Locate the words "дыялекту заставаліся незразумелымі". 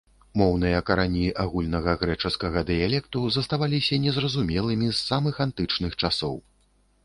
2.71-4.87